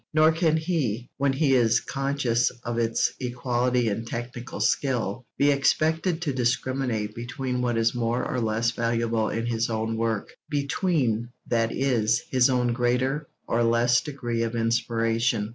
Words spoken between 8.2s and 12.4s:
or less valuable in his own work; between, that is,